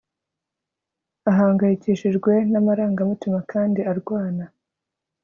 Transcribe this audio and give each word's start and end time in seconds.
Ahangayikishijwe 1.29 2.31
namarangamutima 2.51 3.39
kandi 3.51 3.81
arwana 3.91 4.45